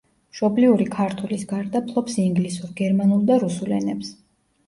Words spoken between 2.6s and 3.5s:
გერმანულ და